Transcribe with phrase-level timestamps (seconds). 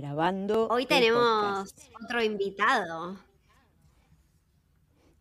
[0.00, 0.68] grabando.
[0.68, 3.18] Hoy tenemos otro invitado.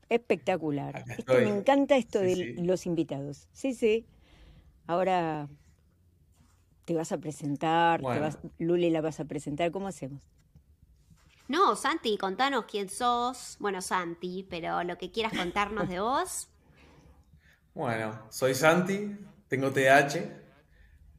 [0.07, 1.03] Espectacular.
[1.17, 3.47] Esto, me encanta esto de los invitados.
[3.51, 4.07] Sí, sí.
[4.87, 5.47] Ahora
[6.85, 8.01] te vas a presentar,
[8.57, 9.71] Luli la vas a presentar.
[9.71, 10.21] ¿Cómo hacemos?
[11.47, 13.57] No, Santi, contanos quién sos.
[13.59, 16.47] Bueno, Santi, pero lo que quieras contarnos de vos.
[17.75, 19.15] Bueno, soy Santi,
[19.47, 20.17] tengo TH.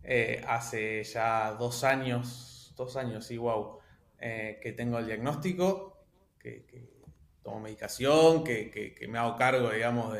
[0.03, 2.50] Eh, hace ya dos años,
[2.81, 3.79] dos años, sí, wow,
[4.19, 6.05] eh, que tengo el diagnóstico,
[6.39, 6.91] que,
[7.43, 10.15] tomo medicación, que, me hago cargo, digamos,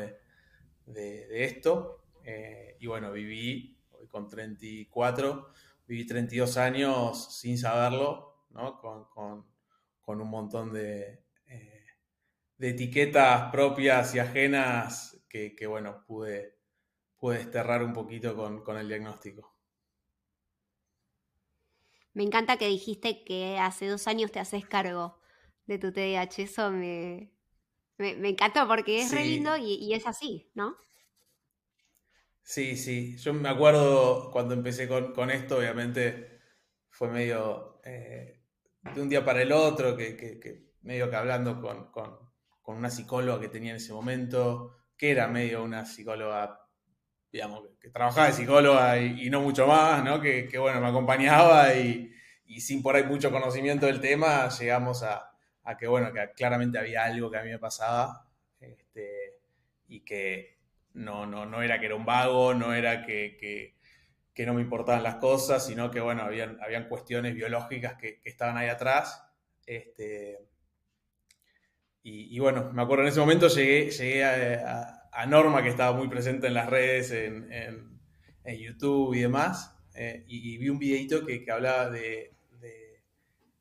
[0.85, 2.03] de, esto.
[2.23, 5.49] Eh, y bueno, viví, hoy con 34,
[5.87, 8.79] viví 32 años sin saberlo, ¿no?
[8.79, 9.49] Con,
[10.07, 11.23] un montón de,
[12.57, 16.59] de etiquetas propias y ajenas que, bueno, pude,
[17.17, 19.50] pude desterrar un poquito con, el diagnóstico.
[22.13, 25.19] Me encanta que dijiste que hace dos años te haces cargo
[25.65, 26.43] de tu TDAH.
[26.43, 27.31] Eso me,
[27.97, 30.75] me, encantó porque es re lindo y, es así, ¿no?
[32.43, 33.17] Sí, sí.
[33.17, 36.39] Yo me acuerdo cuando empecé con, esto, obviamente
[36.89, 38.43] fue medio eh,
[38.93, 42.31] de un día para el otro, que, medio que hablando con, con,
[42.63, 46.60] una psicóloga que tenía en ese momento, que era medio una psicóloga,
[47.31, 50.19] digamos, que, trabajaba de psicóloga y, no mucho más, ¿no?
[50.19, 52.11] Que, bueno, me acompañaba y,
[52.59, 55.31] sin por ahí mucho conocimiento del tema, llegamos a,
[55.79, 58.27] que, bueno, que claramente había algo que a mí me pasaba
[58.59, 59.39] este,
[59.87, 60.57] y que
[60.93, 63.75] no, no, no era que era un vago, no era que,
[64.45, 68.69] no me importaban las cosas, sino que, bueno, habían, habían cuestiones biológicas que, estaban ahí
[68.69, 69.23] atrás.
[69.65, 70.39] Este,
[72.03, 76.47] y, bueno, me acuerdo en ese momento llegué, llegué a, Norma, que estaba muy presente
[76.47, 77.49] en las redes, en,
[78.45, 82.33] YouTube y demás, eh, y, vi un videito que, hablaba de,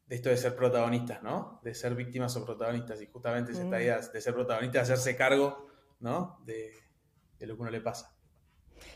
[0.09, 1.61] esto de ser protagonistas, ¿no?
[1.63, 3.75] De ser víctimas o protagonistas, y justamente esa mm.
[3.75, 5.69] idea de ser protagonistas, de hacerse cargo,
[6.01, 6.41] ¿no?
[6.45, 6.73] De,
[7.41, 8.17] lo que uno le pasa.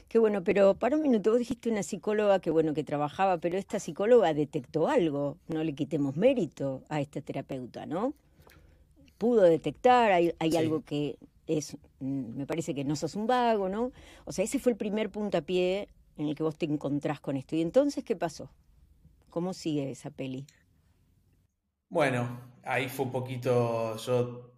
[0.08, 3.58] Qué bueno, pero para un minuto vos dijiste una psicóloga que bueno, que trabajaba, pero
[3.58, 8.14] esta psicóloga detectó algo, no le quitemos mérito a este terapeuta, ¿no?
[9.18, 11.16] pudo detectar, hay, algo que
[11.46, 13.92] es, mm, me parece que no sos un vago, ¿no?
[14.24, 17.56] O sea, ese fue el primer puntapié en el que vos te encontrás con esto.
[17.56, 18.50] ¿Y entonces qué pasó?
[19.30, 20.46] ¿Cómo sigue esa peli?
[21.88, 24.54] Bueno, ahí fue un poquito, yo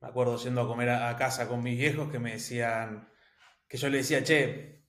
[0.00, 3.08] me acuerdo yendo a comer a, casa con mis viejos que me decían,
[3.68, 4.84] que yo le decía, che,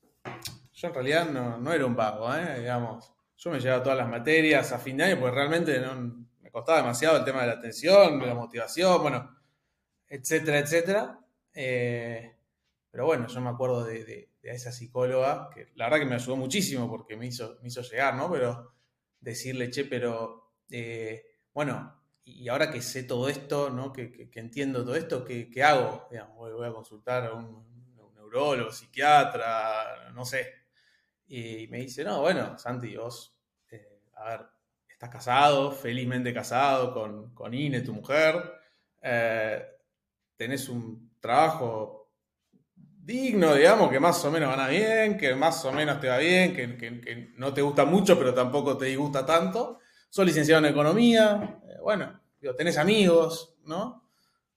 [0.73, 2.59] yo en realidad no, no era un vago, ¿eh?
[2.59, 6.79] digamos, yo me llevaba todas las materias a fin de año porque realmente no, costaba
[6.79, 9.40] demasiado el tema de la atención, de la motivación, bueno,
[10.11, 11.19] etcétera, etcétera.
[11.53, 12.35] Eh,
[12.91, 16.89] pero bueno, yo me acuerdo de, esa psicóloga, que la verdad que me ayudó muchísimo
[16.89, 18.29] porque me hizo, llegar, ¿no?
[18.29, 18.73] Pero
[19.21, 23.93] decirle, che, pero eh, bueno, y ahora que sé todo esto, ¿no?
[23.93, 26.09] Que, entiendo todo esto, ¿qué, hago?
[26.35, 27.71] voy, a consultar a un,
[28.13, 30.53] neurólogo, psiquiatra, no sé.
[31.27, 33.33] Y me dice, no, bueno, Santi, vos,
[33.69, 34.41] eh, a ver,
[34.89, 38.59] estás casado, felizmente casado con, con Ine, tu mujer,
[40.41, 42.09] tenés un trabajo
[42.73, 46.55] digno, digamos, que más o menos gana bien, que más o menos te va bien,
[46.55, 49.77] que, no te gusta mucho, pero tampoco te disgusta tanto.
[50.09, 52.19] Sos licenciado en economía, eh, bueno,
[52.57, 54.09] tenés amigos, ¿no?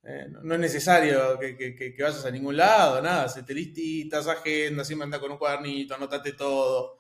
[0.03, 5.05] Eh, no es necesario que, vayas a ningún lado, nada, se te listitas, agenda, siempre
[5.05, 6.97] anda con un cuadernito, anotate todo,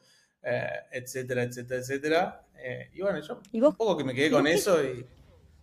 [0.92, 2.46] etcétera, etcétera, etcétera.
[2.58, 5.06] Eh, y bueno, yo un poco que me quedé con eso y...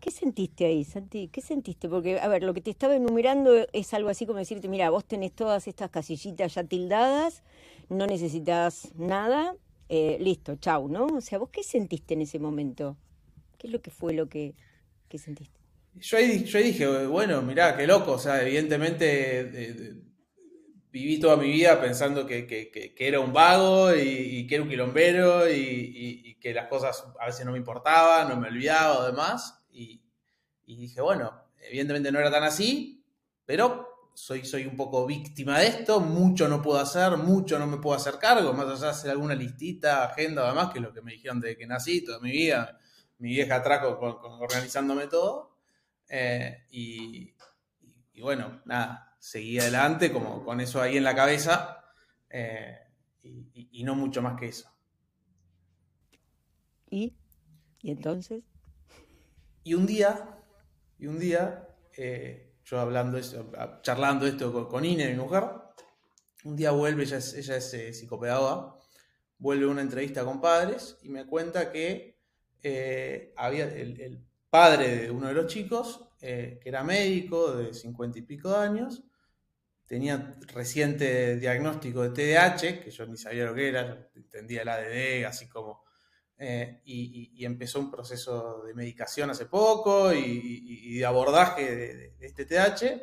[0.01, 1.27] ¿Qué sentiste ahí, Santi?
[1.27, 1.87] ¿Qué sentiste?
[1.87, 5.05] Porque, a ver, lo que te estaba enumerando es algo así como decirte, mira, vos
[5.05, 7.43] tenés todas estas casillitas ya tildadas,
[7.87, 9.55] no necesitas nada,
[9.89, 11.05] eh, listo, chau, ¿no?
[11.05, 12.97] O sea, ¿vos qué sentiste en ese momento?
[13.59, 14.55] ¿Qué es lo que fue lo que,
[15.13, 15.59] sentiste?
[15.93, 20.01] Yo ahí, yo dije, bueno, mirá, qué loco, o sea, evidentemente
[20.89, 26.39] viví toda mi vida pensando que, era un vago y, que era un quilombero y,
[26.41, 29.60] que las cosas a veces no me importaban, no me olvidaba o demás.
[29.71, 30.01] Y,
[30.65, 33.03] dije, bueno, evidentemente no era tan así,
[33.45, 37.77] pero soy, soy un poco víctima de esto, mucho no puedo hacer, mucho no me
[37.77, 40.93] puedo hacer cargo, más allá de hacer alguna listita, agenda o demás, que es lo
[40.93, 42.79] que me dijeron desde que nací, toda mi vida,
[43.19, 45.51] mi vieja atrás organizándome todo.
[46.09, 47.33] Eh, y,
[48.19, 51.83] bueno, nada, seguí adelante como con eso ahí en la cabeza
[52.29, 52.77] eh,
[53.23, 54.69] y, no mucho más que eso.
[56.89, 57.15] ¿Y
[57.83, 58.43] entonces?
[59.63, 60.39] Y un día,
[60.97, 61.67] y un día,
[61.97, 65.43] eh, yo hablando eso, charlando esto con, Ine, mi mujer,
[66.43, 68.75] un día vuelve, ella es, ella es psicopedagoga,
[69.37, 72.19] vuelve una entrevista con padres y me cuenta que
[73.35, 78.23] había el, padre de uno de los chicos, eh, que era médico de cincuenta y
[78.23, 79.01] pico de años,
[79.87, 85.25] tenía reciente diagnóstico de TDAH, que yo ni sabía lo que era, entendía el ADD,
[85.25, 85.80] así como...
[86.43, 92.99] Eh, y, empezó un proceso de medicación hace poco y, de abordaje de, este TDAH,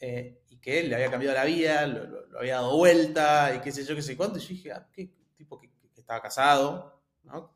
[0.00, 3.70] eh, y que él le había cambiado la vida, lo, había dado vuelta, y qué
[3.70, 7.54] sé yo, qué sé cuánto, y yo dije, ah, qué tipo que, estaba casado, ¿no?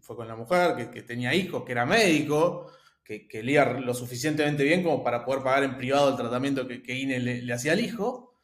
[0.00, 2.72] fue con la mujer, que, tenía hijos, que era médico,
[3.04, 6.92] que, que, leía lo suficientemente bien como para poder pagar en privado el tratamiento que,
[6.92, 8.34] Ine le, hacía al hijo,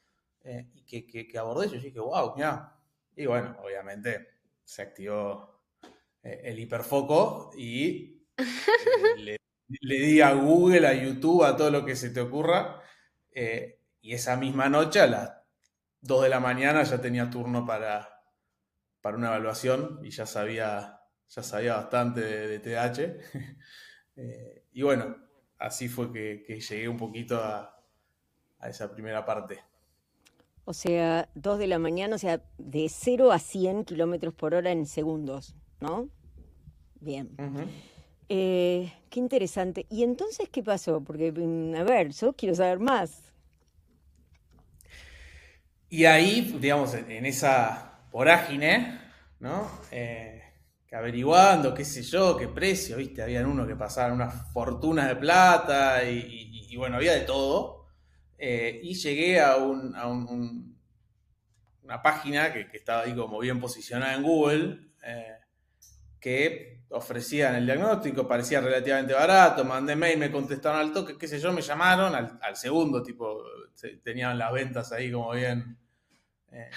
[0.45, 1.69] eh, y que, abordé.
[1.69, 2.79] Yo dije, wow, mira.
[3.17, 4.29] Y bueno, obviamente
[4.63, 5.56] se activó
[6.45, 9.37] el hiperfoco y eh,
[9.81, 12.83] le, di a Google, a YouTube, a todo lo que se te ocurra.
[14.01, 15.33] y esa misma noche, a las
[16.01, 18.23] 2 de la mañana, ya tenía turno para,
[19.01, 20.97] para una evaluación y ya sabía
[21.29, 23.21] ya sabía bastante de, TH.
[24.19, 25.15] Eh, y bueno,
[25.59, 27.79] así fue que, llegué un poquito a,
[28.63, 29.63] esa primera parte.
[30.65, 34.73] O sea, 2 de la mañana, o sea, de 0 a 100 kilómetros por hora
[34.73, 36.09] en segundos, ¿no?
[37.01, 37.31] Bien.
[38.29, 39.87] Eh, qué interesante.
[39.91, 41.01] ¿Y entonces qué pasó?
[41.03, 43.33] Porque, mm, a ver, yo quiero saber más.
[45.89, 49.01] Y ahí, digamos, en, esa vorágine,
[49.39, 49.71] ¿no?
[49.93, 50.37] Eh,
[50.97, 56.03] averiguando, qué sé yo, qué precio, viste, habían unos que pasaban unas fortunas de plata
[56.09, 57.87] y, bueno, había de todo.
[58.39, 60.77] Eh, y llegué a, un,
[61.83, 65.37] una página que, estaba ahí como bien posicionada en Google, eh,
[66.19, 71.39] que ofrecían el diagnóstico, parecía relativamente barato, mandé mail, me contestaron al toque, qué sé
[71.41, 73.43] yo, me llamaron al, segundo, tipo,
[74.03, 75.77] tenían las ventas ahí como bien.
[76.53, 76.71] Eh,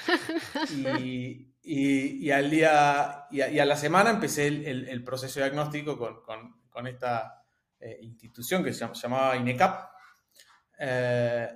[1.63, 7.43] y, al día, y a, la semana empecé el, proceso diagnóstico con, esta
[7.79, 9.89] eh, institución que se llamaba INECAP.
[10.79, 11.49] Eh,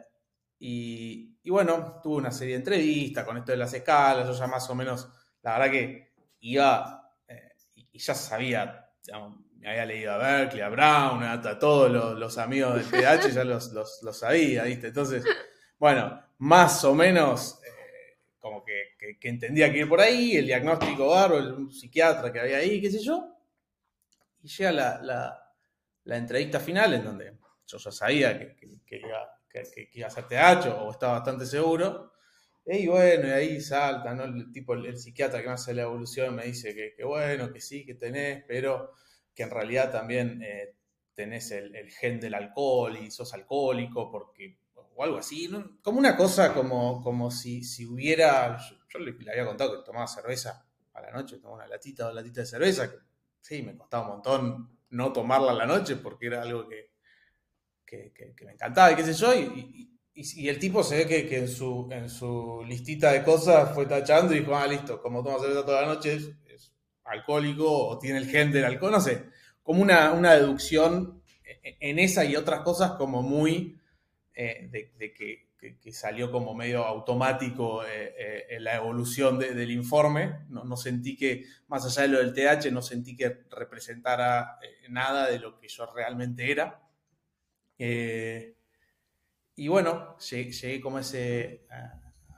[0.60, 4.70] y, bueno, tuve una serie de entrevistas con esto de las escalas, yo ya más
[4.70, 5.10] o menos,
[5.42, 7.03] la verdad que iba
[7.94, 8.90] y ya sabía,
[9.60, 13.72] me había leído a Berkeley, a Brown, a, todos los, amigos del PH, ya los,
[13.72, 14.88] los, sabía, ¿viste?
[14.88, 15.24] Entonces,
[15.78, 17.62] bueno, más o menos
[18.40, 22.82] como que, entendía que ir por ahí, el diagnóstico barro, el psiquiatra que había ahí,
[22.82, 23.38] qué sé yo.
[24.42, 30.28] Y llega la, entrevista final en donde yo ya sabía que, iba, que, a ser
[30.28, 32.12] TH o estaba bastante seguro.
[32.66, 34.24] Y bueno, y ahí salta, ¿no?
[34.24, 37.86] El tipo, el, psiquiatra que me hace la evolución me dice que, bueno, que sí,
[37.86, 38.94] que tenés, pero
[39.36, 40.76] que en realidad también eh,
[41.14, 44.58] tenés el, el, gen del alcohol y sos alcohólico porque
[44.96, 45.50] o algo así,
[45.82, 48.58] como una cosa como, como si, si hubiera,
[48.90, 52.16] yo, le, había contado que tomaba cerveza a la noche, tomaba una latita o dos
[52.16, 52.98] latitas de cerveza, que
[53.42, 56.92] sí, me costaba un montón no tomarla a la noche porque era algo que,
[57.86, 61.88] que, me encantaba y qué sé yo, y, el tipo se ve que, en, su,
[61.92, 65.82] en su listita de cosas fue tachando y dijo, ah, listo, como toma cerveza toda
[65.82, 66.32] la noche es,
[67.06, 69.26] alcohólico o tiene el gen del alcohol, no sé,
[69.62, 71.22] como una, una deducción
[71.64, 73.78] en esa y otras cosas como muy
[74.34, 75.44] eh, de, que,
[75.94, 80.40] salió como medio automático eh, eh, la evolución del informe.
[80.50, 85.40] No, sentí que, más allá de lo del TH, no sentí que representara nada de
[85.40, 86.82] lo que yo realmente era.
[89.56, 91.66] Y bueno, llegué, como ese,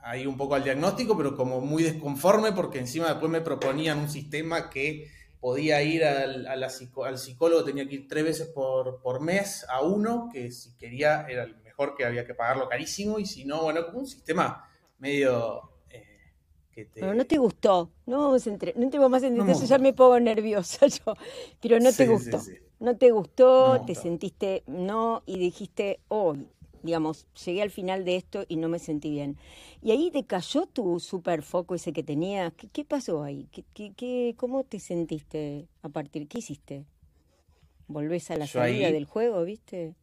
[0.02, 4.08] ahí un poco al diagnóstico, pero como muy desconforme porque encima después me proponían un
[4.08, 9.64] sistema que podía ir al, al psicólogo, tenía que ir tres veces por, por, mes
[9.68, 11.56] a uno, que si quería era el
[11.96, 14.68] que había que pagarlo carísimo, y si no, bueno, como un sistema
[14.98, 15.70] medio...
[15.90, 16.32] Eh,
[16.72, 17.02] que te...
[17.02, 20.86] no te gustó, no vamos a no entremos más en detalle, ya me pongo nerviosa
[21.04, 21.14] yo,
[21.60, 22.40] pero no te gustó.
[22.80, 26.34] no te gustó, te sentiste no y dijiste, oh,
[26.86, 29.36] digamos, llegué al final de esto y no me sentí bien.
[29.82, 32.52] Y ahí te cayó tu super foco ese que tenías.
[32.72, 33.48] ¿Qué, pasó ahí?
[33.52, 36.28] ¿Qué, qué, cómo te sentiste a partir?
[36.28, 36.84] ¿Qué hiciste?
[37.88, 39.94] ¿Volvés a la salida del juego, viste?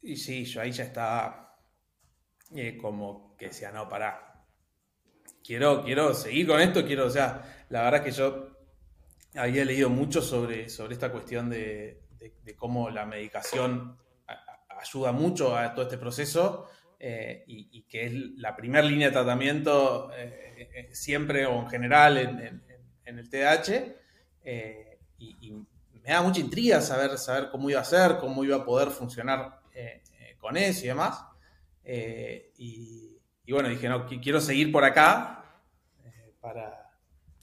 [0.00, 1.44] Y sí, yo ahí ya estaba
[2.54, 4.46] eh, como que decía, no, pará.
[5.42, 8.54] Quiero, quiero seguir con esto, quiero, o sea, la verdad que yo
[9.34, 12.00] había leído mucho sobre, sobre esta cuestión de,
[12.56, 13.98] cómo la medicación
[14.84, 16.66] ayuda mucho a todo este proceso
[16.98, 22.18] eh, y, que es la primera línea de tratamiento eh, eh, siempre o en general
[22.18, 23.94] en, el TDAH.
[25.18, 28.90] Y, me da mucha intriga saber, saber cómo iba a ser, cómo iba a poder
[28.90, 29.60] funcionar
[30.38, 31.24] con eso y demás.
[32.58, 35.44] Y, bueno, dije, no, quiero seguir por acá
[36.40, 36.90] para...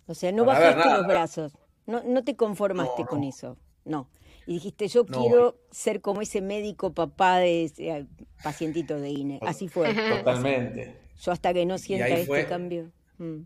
[0.05, 1.57] O sea, no bajaste los brazos,
[1.87, 4.09] no, no te conformaste con eso, no.
[4.47, 8.07] Y dijiste, yo quiero ser como ese médico papá de ese
[8.43, 9.39] pacientito de INE.
[9.41, 9.93] Así fue.
[9.93, 10.97] Totalmente.
[11.21, 12.91] Yo hasta que no sienta este cambio.
[13.17, 13.41] Mm.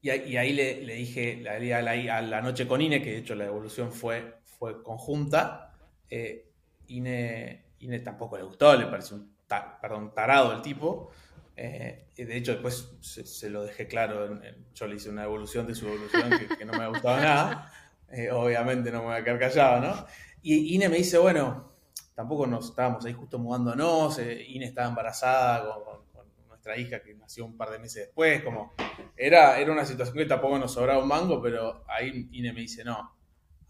[0.00, 3.44] Y, ahí, le, dije a la, a la, noche con INE, que de hecho la
[3.44, 5.74] evolución fue, fue conjunta.
[6.10, 6.50] Eh,
[6.88, 9.32] INE, INE tampoco le gustó, le pareció un
[9.80, 11.10] perdón, tarado el tipo.
[11.56, 14.40] Eh, y de hecho, después se, lo dejé claro.
[14.74, 17.70] yo le hice una evolución de su evolución que, que no me ha gustado nada.
[18.12, 20.06] Eh, obviamente no me voy a quedar callado, ¿no?
[20.42, 21.72] Y Ine me dice, bueno,
[22.14, 26.02] tampoco nos estábamos ahí justo mudándonos, eh, Ine estaba embarazada con,
[26.46, 28.74] nuestra hija que nació un par de meses después, como
[29.16, 32.84] era, era una situación que tampoco nos sobraba un mango, pero ahí Ine me dice,
[32.84, 33.16] no,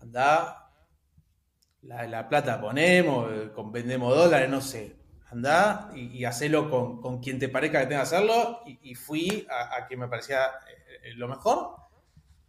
[0.01, 0.71] anda,
[1.83, 3.31] la, plata ponemos,
[3.73, 4.97] vendemos dólares, no sé,
[5.31, 6.69] anda y, hacelo
[7.01, 10.47] con, quien te parezca que tenga que hacerlo, y, fui a, quien me parecía
[11.03, 11.77] eh, lo mejor,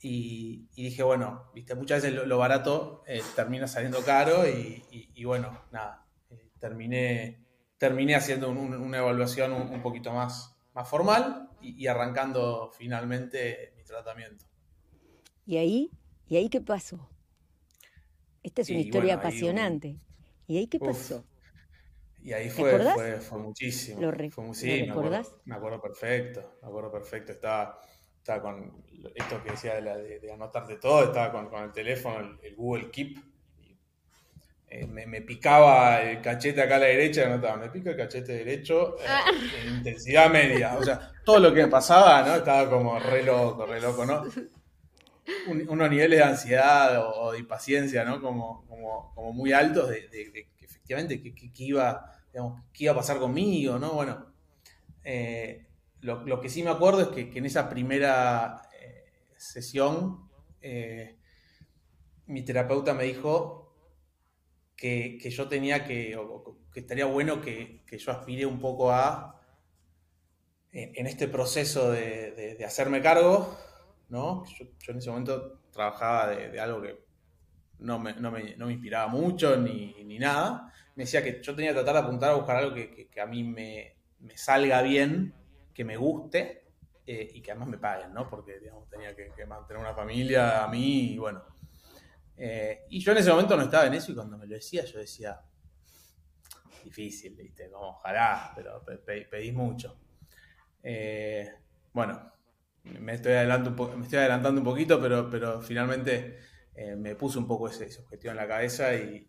[0.05, 6.05] y, dije, bueno, viste, muchas veces lo, barato eh, termina saliendo caro y, bueno, nada,
[6.29, 7.45] eh, terminé,
[7.77, 14.45] terminé haciendo una evaluación un, poquito más, más formal y, arrancando finalmente mi tratamiento.
[15.45, 15.91] ¿Y ahí?
[16.27, 17.09] ¿Y ahí qué pasó?
[18.43, 19.95] Esta es una historia apasionante.
[20.47, 21.23] ¿Y ahí qué pasó?
[22.21, 24.01] Y ahí fue, fue, fue, muchísimo.
[24.01, 27.33] ¿Lo, fue, me acuerdo, me acuerdo perfecto, me acuerdo perfecto.
[27.33, 27.81] Estaba
[28.23, 28.71] estaba con
[29.15, 33.17] esto que decía de, de, anotarte todo, estaba con, el teléfono, el, Google Keep.
[34.69, 38.97] Eh, me, picaba el cachete acá a la derecha, anotaba, me pica el cachete derecho
[38.97, 39.25] eh, ah.
[39.61, 40.77] en intensidad media.
[40.77, 42.35] O sea, todo lo que me pasaba, ¿no?
[42.35, 44.23] Estaba como re loco, re loco, ¿no?
[45.47, 48.21] unos niveles de ansiedad o, de impaciencia, ¿no?
[48.21, 48.65] Como,
[49.13, 52.09] como, muy altos de, que efectivamente qué iba,
[52.75, 53.91] iba a pasar conmigo, ¿no?
[53.93, 54.33] Bueno,
[55.03, 55.65] eh,
[56.03, 59.05] lo, que sí me acuerdo es que, en esa primera eh,
[59.37, 60.29] sesión
[60.61, 61.17] eh,
[62.27, 63.73] mi terapeuta me dijo
[64.75, 66.17] que, yo tenía que,
[66.73, 69.39] que estaría bueno que, yo aspire un poco a,
[70.71, 73.57] en, este proceso de, hacerme cargo,
[74.09, 74.43] ¿no?
[74.45, 76.99] Yo, en ese momento trabajaba de, algo que
[77.79, 78.11] no me,
[78.71, 80.73] inspiraba mucho ni, nada.
[80.95, 83.43] Me decía que yo tenía que tratar de apuntar a buscar algo que, a mí
[83.43, 85.33] me, me salga bien
[85.73, 86.63] que me guste
[87.05, 88.29] eh, y que además me paguen, ¿no?
[88.29, 91.43] Porque, digamos, tenía que, mantener una familia a mí y bueno.
[92.37, 94.85] Eh, y yo en ese momento no estaba en eso y cuando me lo decía,
[94.85, 95.41] yo decía,
[96.83, 97.69] difícil, ¿viste?
[97.69, 99.99] Como ojalá, pero pedís mucho.
[100.81, 101.49] Eh,
[101.91, 102.31] bueno,
[102.83, 106.39] me estoy, adelantando, me estoy adelantando un poquito, pero, pero finalmente
[106.97, 109.27] me puse un poco ese, objetivo en la cabeza y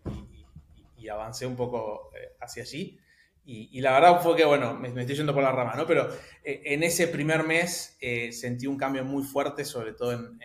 [1.10, 2.10] avancé un poco
[2.40, 2.98] hacia allí.
[3.46, 5.86] Y, la verdad fue que, bueno, me, estoy yendo por la rama, ¿no?
[5.86, 6.08] Pero
[6.42, 10.38] eh, en ese primer mes eh, sentí un cambio muy fuerte, sobre todo en,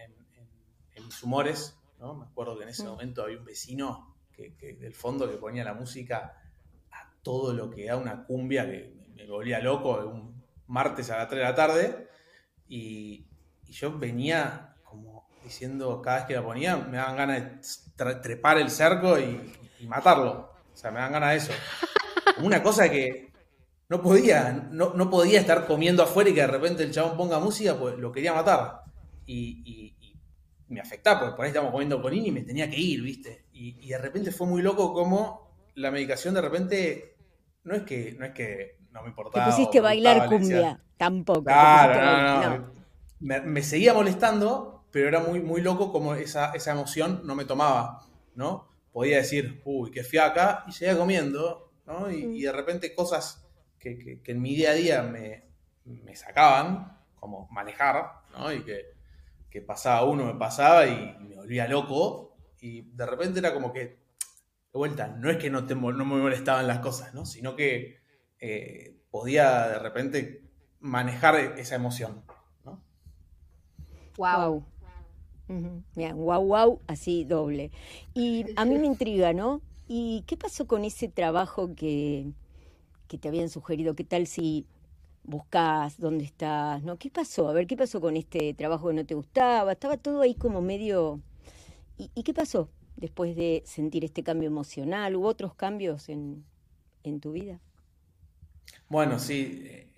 [1.06, 2.14] mis humores, ¿no?
[2.14, 2.88] Me acuerdo que en ese mm.
[2.88, 6.44] momento había un vecino que, del fondo que ponía la música
[6.92, 11.30] a todo lo que da una cumbia que me, volvía loco, un martes a las
[11.30, 12.08] 3 de la tarde,
[12.68, 13.26] y,
[13.64, 18.70] yo venía como diciendo, cada vez que la ponía, me daban ganas de trepar el
[18.70, 20.52] cerco y, y matarlo.
[20.74, 21.54] O sea, me dan ganas de eso
[22.44, 23.30] una cosa que
[23.90, 27.76] no podía, no, podía estar comiendo afuera y que de repente el chabón ponga música,
[27.76, 28.84] pues lo quería matar.
[29.26, 29.96] Y,
[30.68, 33.46] me afectaba, porque por ahí estábamos comiendo con y me tenía que ir, ¿viste?
[33.54, 37.16] Y, de repente fue muy loco como la medicación de repente,
[37.64, 39.46] no es que no, es que no me importaba.
[39.46, 41.46] Te pusiste a bailar cumbia, tampoco.
[41.46, 42.72] Claro,
[43.20, 47.46] no, Me, seguía molestando, pero era muy, muy loco como esa, esa emoción no me
[47.46, 48.06] tomaba,
[48.36, 48.68] ¿no?
[48.92, 51.69] Podía decir, uy, qué fiaca, y seguía comiendo,
[52.12, 53.46] y, de repente cosas
[53.80, 58.52] que, en mi día a día me, sacaban, como manejar, ¿no?
[58.54, 62.38] Y que, pasaba uno, me pasaba y me volvía loco.
[62.62, 66.18] Y de repente era como que, de vuelta, no es que no, te, no me
[66.18, 67.26] molestaban las cosas, ¿no?
[67.26, 67.98] Sino que
[68.40, 70.44] eh, podía de repente
[70.80, 72.24] manejar esa emoción,
[72.64, 72.84] ¿no?
[74.18, 74.66] Wow.
[75.96, 77.72] Mira, wow, wow, así doble.
[78.14, 79.62] Y a mí me intriga, ¿no?
[79.92, 82.32] ¿Y qué pasó con ese trabajo que,
[83.08, 83.96] te habían sugerido?
[83.96, 84.68] ¿Qué tal si
[85.24, 86.84] buscas dónde estás?
[86.84, 86.98] ¿no?
[86.98, 87.50] ¿Qué pasó?
[87.50, 89.72] A ver, ¿qué pasó con este trabajo que no te gustaba?
[89.72, 91.22] Estaba todo ahí como medio
[91.98, 95.16] ¿Y, qué pasó después de sentir este cambio emocional?
[95.16, 96.46] ¿Hubo otros cambios en,
[97.20, 97.60] tu vida?
[98.90, 99.92] Bueno, sí,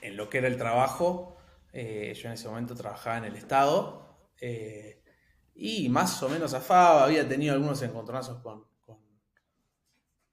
[0.00, 1.36] en, lo que era el trabajo,
[1.74, 5.02] eh, yo en ese momento trabajaba en el Estado eh,
[5.54, 8.64] y más o menos afaba, había tenido algunos encontronazos con,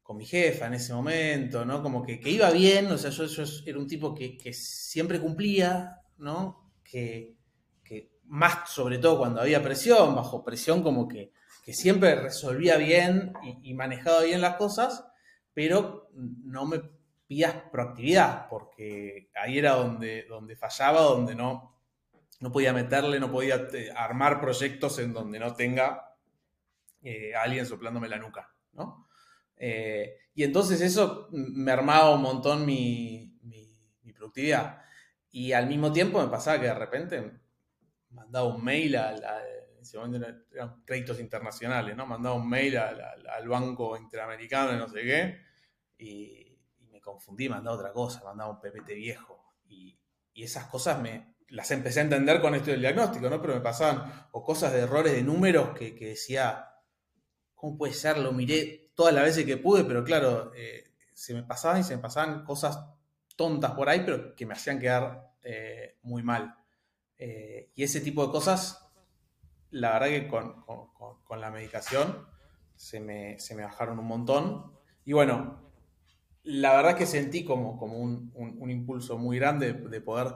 [0.06, 1.82] con, mi jefa en ese momento, ¿no?
[1.82, 3.26] Como que, iba bien, o sea, yo,
[3.66, 6.72] era un tipo que, siempre cumplía, ¿no?
[6.84, 7.34] Que,
[8.28, 11.32] más sobre todo cuando había presión, bajo presión como que,
[11.68, 13.34] siempre resolvía bien
[13.64, 15.06] y, manejaba bien las cosas,
[15.54, 16.82] pero no me
[17.28, 21.76] pidas proactividad, porque ahí era donde, donde fallaba, donde no,
[22.40, 26.16] no podía meterle, no podía eh, armar proyectos en donde no tenga
[27.02, 29.05] eh, alguien soplándome la nuca, ¿no?
[29.58, 33.32] Eh, y entonces eso me armaba un montón mi,
[34.14, 34.82] productividad.
[35.30, 37.32] Y al mismo tiempo me pasaba que de repente
[38.10, 42.06] mandaba un mail a, en ese momento eran créditos internacionales, ¿no?
[42.06, 45.46] Mandaba un mail al Banco Interamericano y no sé qué,
[45.98, 46.58] y,
[46.90, 49.54] me confundí, mandaba otra cosa, mandaba un PPT viejo.
[49.68, 50.00] Y,
[50.34, 53.42] esas cosas me las empecé a entender con esto del diagnóstico, ¿no?
[53.42, 56.72] Pero me pasaban o cosas de errores de números que, decía,
[57.54, 58.18] ¿cómo puede ser?
[58.18, 61.96] Lo miré todas las veces que pude, pero claro, eh, se me pasaban y se
[61.96, 62.80] me pasaban cosas
[63.36, 66.56] tontas por ahí, pero que me hacían quedar eh, muy mal.
[67.18, 68.90] Eh, y ese tipo de cosas,
[69.70, 70.56] la verdad que con,
[71.40, 72.26] la medicación
[72.76, 74.72] se me, bajaron un montón.
[75.04, 75.62] Y bueno,
[76.44, 80.34] la verdad que sentí como, como un, impulso muy grande de, poder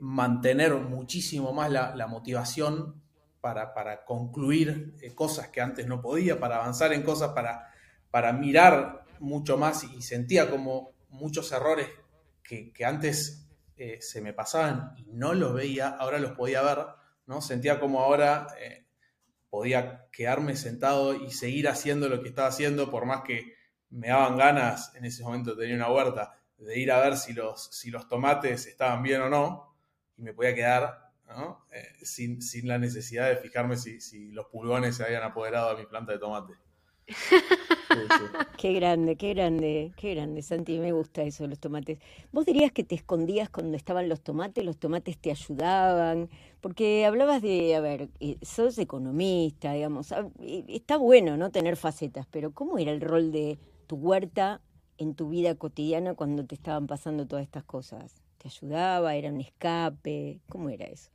[0.00, 3.00] mantener muchísimo más la, motivación
[3.40, 7.73] para, para concluir cosas que antes no podía, para avanzar en cosas, para,
[8.14, 11.88] para mirar mucho más y sentía como muchos errores
[12.44, 16.78] que, antes eh, se me pasaban y no los veía, ahora los podía ver,
[17.26, 17.40] ¿no?
[17.40, 18.86] Sentía como ahora eh,
[19.50, 23.56] podía quedarme sentado y seguir haciendo lo que estaba haciendo, por más que
[23.90, 27.68] me daban ganas, en ese momento tenía una huerta, de ir a ver si los,
[27.72, 29.74] si los tomates estaban bien o no,
[30.16, 31.10] y me podía quedar
[31.72, 35.86] eh, sin, la necesidad de fijarme si, si los pulgones se habían apoderado de mi
[35.88, 36.52] planta de tomate.
[38.56, 41.98] Qué grande, qué grande, qué grande, Santi, me gusta eso, los tomates.
[42.32, 46.30] ¿Vos dirías que te escondías cuando estaban los tomates, los tomates te ayudaban?
[46.60, 50.28] Porque hablabas de, a ver, eh, sos economista, digamos, ah,
[50.68, 51.50] está bueno, ¿no?
[51.50, 54.60] Tener facetas, pero ¿cómo era el rol de tu huerta
[54.96, 58.22] en tu vida cotidiana cuando te estaban pasando todas estas cosas?
[58.38, 59.14] ¿Te ayudaba?
[59.14, 60.40] ¿Era un escape?
[60.48, 61.13] ¿Cómo era eso?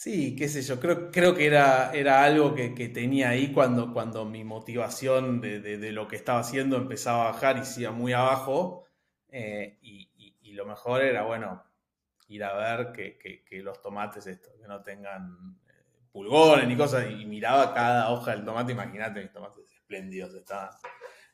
[0.00, 4.24] Sí, qué sé yo, creo, creo que era, era algo que, tenía ahí cuando, cuando
[4.24, 8.84] mi motivación de, lo que estaba haciendo empezaba a bajar y se iba muy abajo.
[9.28, 11.64] Eh, y, lo mejor era, bueno,
[12.28, 17.26] ir a ver que, los tomates estos, que no tengan eh, pulgones ni cosas, y
[17.26, 20.70] miraba cada hoja del tomate, imagínate, mis tomates espléndidos estaban.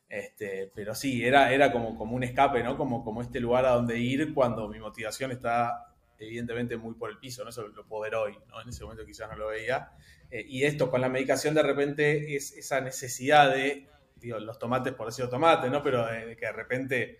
[0.09, 2.75] Este, pero sí, era, era como, como un escape, ¿no?
[2.77, 7.17] Como, como este lugar a donde ir cuando mi motivación está evidentemente muy por el
[7.17, 7.49] piso, ¿no?
[7.49, 8.61] Eso lo puedo ver hoy, ¿no?
[8.61, 9.91] En ese momento quizás no lo veía.
[10.31, 14.93] Eh, y esto con la medicación de repente es esa necesidad de, digo, los tomates
[14.93, 15.83] por decir tomates, ¿no?
[15.83, 17.19] Pero de, que de repente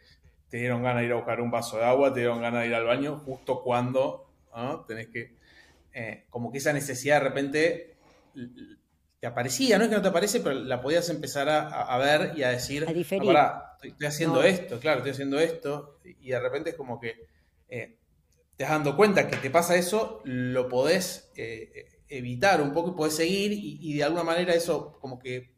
[0.49, 2.67] te dieron ganas de ir a buscar un vaso de agua, te dieron ganas de
[2.67, 4.25] ir al baño, justo cuando
[4.87, 5.35] tenés que,
[5.93, 7.97] eh, como que esa necesidad de repente
[9.19, 12.43] te aparecía, no es que no te aparece, pero la podías empezar a, ver y
[12.43, 12.91] a decir, ah,
[13.83, 17.27] estoy, haciendo esto, claro, estoy haciendo esto, y de repente es como que
[17.67, 17.97] eh,
[18.55, 23.15] te das dando cuenta que te pasa eso, lo podés eh, evitar un poco, podés
[23.15, 25.55] seguir y, de alguna manera eso como que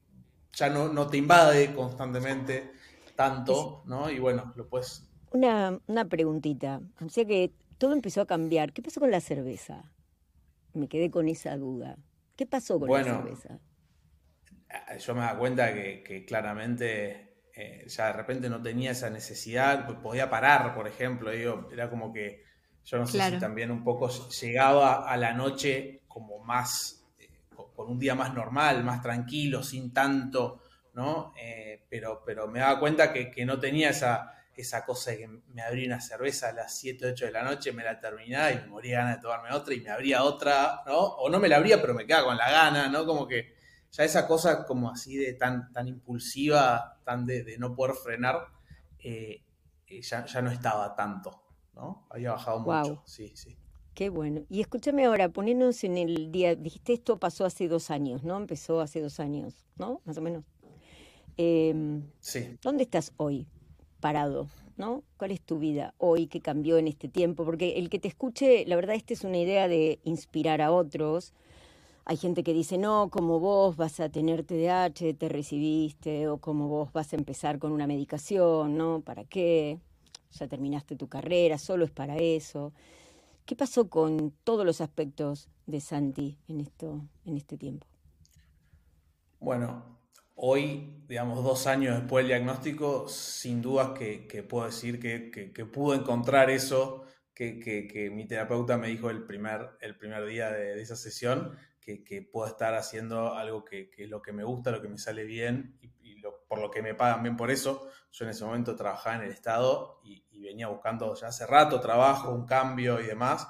[0.53, 2.71] ya no, no te invade constantemente
[3.15, 4.09] tanto, ¿no?
[4.09, 5.07] Y bueno, lo puedes...
[5.31, 8.73] Una, una preguntita, o sea que todo empezó a cambiar.
[8.73, 9.83] ¿Qué pasó con la cerveza?
[10.73, 11.97] Me quedé con esa duda.
[12.35, 13.59] ¿Qué pasó con la cerveza?
[14.69, 20.01] Eh, yo me da cuenta que, claramente eh, ya de repente no tenía esa necesidad,
[20.01, 22.46] podía parar, por ejemplo, digo, era como que
[22.87, 27.89] yo no sé si también un poco llegaba a la noche como más, eh, con
[27.89, 30.61] un día más normal, más tranquilo, sin tanto,
[30.93, 31.33] ¿no?
[31.37, 35.61] Eh, pero, pero me daba cuenta que, no tenía esa, esa cosa de que me
[35.63, 38.67] abría una cerveza a las 7, 8 de la noche, me la terminaba y me
[38.67, 40.97] moría ganas de tomarme otra y me abría otra, ¿no?
[40.97, 43.05] O no me la abría, pero me quedaba con la gana, ¿no?
[43.05, 43.53] Como que
[43.91, 48.47] ya esa cosa como así de tan, tan impulsiva, tan de, no poder frenar,
[48.97, 49.43] eh,
[50.01, 51.46] ya, ya no estaba tanto.
[51.77, 52.05] ¿No?
[52.09, 53.01] Había bajado mucho.
[53.05, 53.55] Sí, sí.
[53.93, 54.41] Qué bueno.
[54.49, 58.37] Y escúchame ahora, poniéndonos en el día, dijiste esto pasó hace dos años, ¿no?
[58.37, 60.01] Empezó hace dos años, ¿no?
[60.05, 60.43] Más o menos.
[61.37, 62.57] Em, sí.
[62.61, 63.47] ¿Dónde estás hoy
[63.99, 64.47] parado?
[64.75, 65.03] ¿no?
[65.17, 67.45] ¿Cuál es tu vida hoy que cambió en este tiempo?
[67.45, 71.33] Porque el que te escuche, la verdad, esta es una idea de inspirar a otros
[72.09, 76.69] hay gente que dice, no, como vos vas a tener TDAH, te recibiste, o como
[76.69, 79.01] vos vas a empezar con una medicación, ¿no?
[79.01, 79.77] ¿Para qué?
[80.31, 82.73] Ya terminaste tu carrera, solo es para eso.
[83.45, 87.87] ¿Qué pasó con todos los aspectos de Santi en, esto, en este tiempo?
[89.39, 89.99] Bueno,
[90.35, 95.95] hoy, digamos, dos años después del diagnóstico, sin dudas que, puedo decir que, que, pudo
[95.95, 101.57] encontrar eso que, mi terapeuta me dijo el primer, el primer día de esa sesión,
[101.79, 105.23] que, puedo estar haciendo algo que, es lo que me gusta, lo que me sale
[105.23, 105.91] bien y,
[106.47, 107.87] por lo que me pagan bien por eso.
[108.11, 112.31] Yo en ese momento trabajaba en el Estado y, venía buscando ya hace rato trabajo,
[112.31, 113.47] un cambio y demás,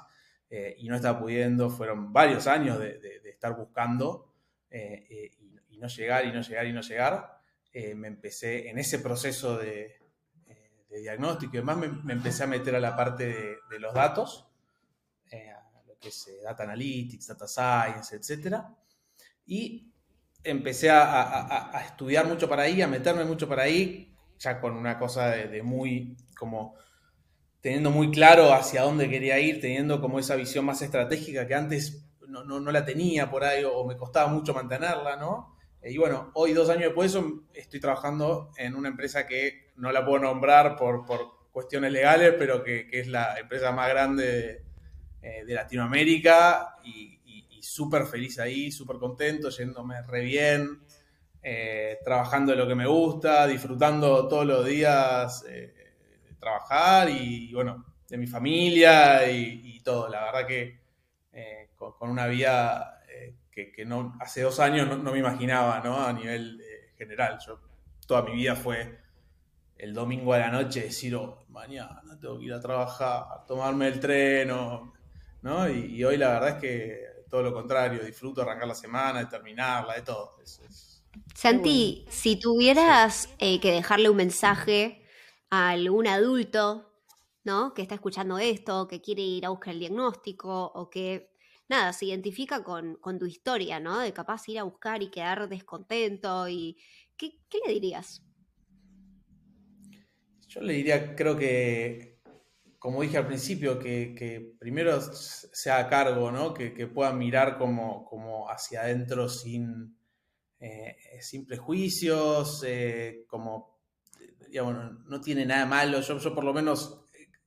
[0.50, 1.70] eh, y no estaba pudiendo.
[1.70, 4.34] Fueron varios años de, estar buscando
[4.68, 5.30] eh, eh,
[5.68, 7.40] y, no llegar y no llegar y no llegar.
[7.72, 9.96] me empecé en ese proceso de,
[10.88, 14.48] diagnóstico y demás, me, empecé a meter a la parte de, los datos
[16.00, 18.56] que es eh, Data Analytics, Data Science, etc.
[19.46, 19.92] Y
[20.44, 25.30] empecé a, estudiar mucho para ahí, a meterme mucho para ahí, ya con una cosa
[25.30, 26.74] de, muy, como
[27.60, 32.04] teniendo muy claro hacia dónde quería ir, teniendo como esa visión más estratégica que antes
[32.28, 35.56] no, la tenía por ahí o me costaba mucho mantenerla, ¿no?
[35.82, 39.92] Y bueno, hoy, dos años después de eso, estoy trabajando en una empresa que no
[39.92, 41.04] la puedo nombrar por,
[41.52, 44.62] cuestiones legales, pero que, que, es la empresa más grande
[45.20, 47.18] eh, de Latinoamérica y,
[47.60, 50.80] súper feliz ahí, súper contento, yéndome re bien,
[51.42, 55.74] eh, trabajando de lo que me gusta, disfrutando todos los días eh,
[56.28, 60.08] de trabajar y, bueno, de mi familia y, todo.
[60.08, 60.80] La verdad que
[61.76, 63.00] con, una vida
[63.50, 66.04] que, no, hace dos años no, me imaginaba, ¿no?
[66.04, 66.62] A nivel
[66.98, 67.38] general.
[67.46, 67.58] Yo
[68.06, 68.98] toda mi vida fue
[69.76, 74.00] el domingo a la noche decir, oh, mañana tengo que ir a trabajar, tomarme el
[74.00, 74.92] tren o
[75.42, 79.94] y, hoy la verdad es que todo lo contrario, disfruto arrancar la semana, de terminarla,
[79.94, 80.36] de todo.
[81.34, 85.02] Santi, si tuvieras eh, que dejarle un mensaje
[85.50, 86.92] a algún adulto,
[87.44, 87.74] ¿no?
[87.74, 91.30] Que está escuchando esto, que quiere ir a buscar el diagnóstico o que,
[91.68, 93.98] nada, se identifica con, tu historia, ¿no?
[94.00, 96.76] De capaz ir a buscar y quedar descontento y...
[97.16, 98.22] ¿Qué, qué le dirías?
[100.46, 102.18] Yo le diría, creo que
[102.78, 106.54] como dije al principio, que, primero sea a cargo, ¿no?
[106.54, 109.97] que, que pueda mirar como, como hacia adentro sin,
[110.60, 113.78] eh, sin prejuicios, eh, como,
[114.48, 116.00] digamos, no tiene nada malo.
[116.00, 117.04] Yo, por lo menos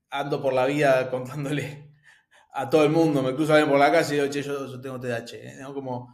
[0.09, 1.91] ando por la vida contándole
[2.53, 4.99] a todo el mundo, me cruzo alguien por la calle y digo, che, yo, tengo
[4.99, 5.59] TDAH, ¿eh?
[5.73, 6.13] Como,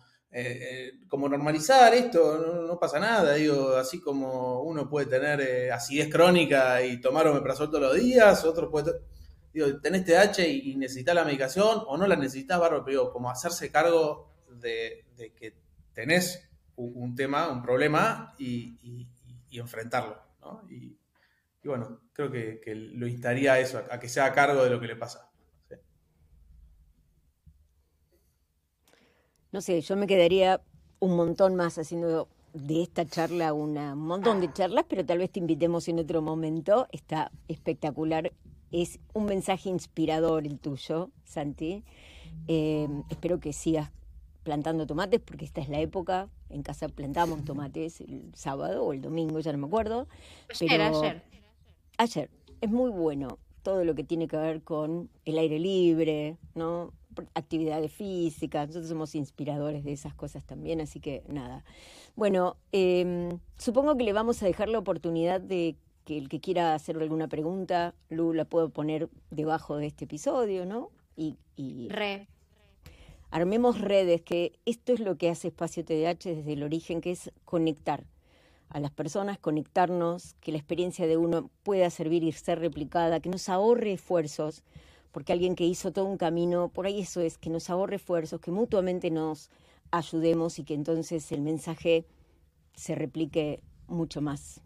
[1.07, 7.01] como normalizar esto, no, pasa nada, digo, así como uno puede tener acidez crónica y
[7.01, 8.91] tomar omeprazol todos los días, otro puede
[9.57, 13.71] digo, tenés TH y, necesitas la medicación o no la necesitas, bárbaro, pero como hacerse
[13.71, 15.05] cargo de,
[15.35, 15.55] que
[15.93, 16.46] tenés
[16.77, 19.07] un, tema, un problema y,
[19.51, 20.17] enfrentarlo.
[20.69, 20.97] Y,
[21.63, 24.87] bueno, creo que, lo instaría a eso, a, que sea a cargo de lo que
[24.87, 25.29] le pasa.
[29.51, 30.61] No sé, yo me quedaría
[30.99, 35.31] un montón más haciendo de esta charla una, un montón de charlas, pero tal vez
[35.31, 36.87] te invitemos en otro momento.
[36.91, 38.31] Está espectacular
[38.71, 41.83] es un mensaje inspirador el tuyo, Santi.
[42.47, 43.91] Eh, espero que sigas
[44.43, 46.29] plantando tomates porque esta es la época.
[46.49, 50.07] En casa plantamos tomates el sábado o el domingo, ya no me acuerdo.
[50.49, 51.23] Ayer, ayer.
[51.97, 52.29] Ayer.
[52.61, 56.93] Es muy bueno todo lo que tiene que ver con el aire libre, ¿no?
[57.33, 61.63] actividades físicas, nosotros somos inspiradores de esas cosas también, así que nada.
[62.15, 66.73] Bueno, em, supongo que le vamos a dejar la oportunidad de que el que quiera
[66.73, 70.91] hacer alguna pregunta, Lu la puedo poner debajo de este episodio, ¿no?
[71.15, 71.37] Y,
[71.89, 72.27] Re.
[73.31, 77.31] Armemos redes, que esto es lo que hace Espacio TDH desde el origen, que es
[77.45, 78.05] conectar
[78.69, 83.29] a las personas, conectarnos, que la experiencia de uno pueda servir y ser replicada, que
[83.29, 84.63] nos ahorre esfuerzos,
[85.11, 88.41] porque alguien que hizo todo un camino, por ahí eso es, que nos ahorre esfuerzos,
[88.41, 89.49] que mutuamente nos
[89.91, 92.05] ayudemos y que entonces el mensaje
[92.73, 94.61] se replique mucho más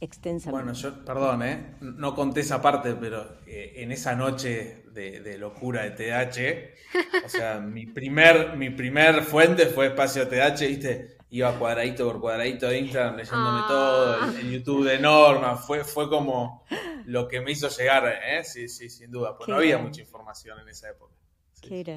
[0.00, 0.64] extensamente.
[0.64, 1.76] Bueno, yo, perdón, ¿eh?
[1.80, 7.60] no conté esa parte, pero eh, en esa noche de, locura de TH, o sea,
[7.60, 11.16] mi primer, mi primer fuente fue Espacio TH, ¿viste?
[11.30, 14.32] Iba cuadradito por cuadradito de Instagram leyéndome todo, ah.
[14.40, 16.64] el, YouTube de Norma, fue, fue como
[17.04, 18.42] lo que me hizo llegar, ¿eh?
[18.44, 21.14] Sí, sí, sin duda, porque no había mucha información en esa época.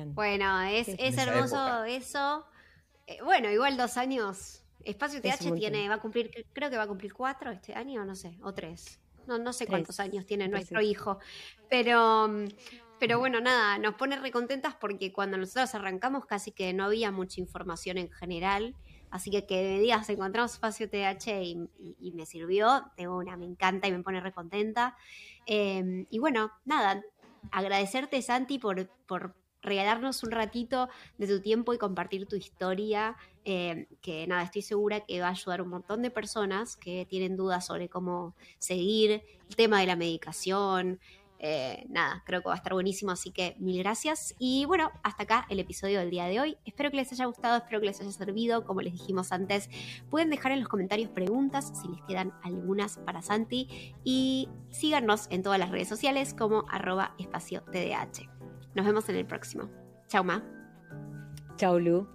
[0.08, 2.46] Bueno, es, es hermoso eso.
[3.08, 6.88] Eh, bueno, igual dos años Espacio TH tiene, va a cumplir, creo que va a
[6.88, 9.00] cumplir cuatro este año, no sé, o tres.
[9.28, 11.20] No, no sé cuántos años tiene nuestro hijo.
[11.70, 12.30] Pero,
[13.00, 17.40] pero bueno, nada, nos pone recontentas porque cuando nosotros arrancamos casi que no había mucha
[17.40, 18.76] información en general.
[19.10, 23.88] Así que que me digas, encontramos espacio TH y, me sirvió, de una, me encanta
[23.88, 24.98] y me pone recontenta.
[25.46, 27.02] Eh, y bueno, nada,
[27.52, 33.88] agradecerte, Santi, por, por regalarnos un ratito de tu tiempo y compartir tu historia, eh,
[34.02, 37.36] que nada, estoy segura que va a ayudar a un montón de personas que tienen
[37.36, 41.00] dudas sobre cómo seguir, el tema de la medicación.
[41.46, 44.34] Eh, nada, creo que va a estar buenísimo, así que mil gracias.
[44.40, 46.58] Y bueno, hasta acá el episodio del día de hoy.
[46.64, 48.64] Espero que les haya gustado, espero que les haya servido.
[48.64, 49.70] Como les dijimos antes,
[50.10, 53.94] pueden dejar en los comentarios preguntas si les quedan algunas para Santi.
[54.06, 58.33] Y síganos en todas las redes sociales como arroba espacio TDH.
[58.76, 59.70] Nos vemos en el próximo.
[60.08, 60.44] Chao, Ma.
[61.58, 62.08] Chao, Lu.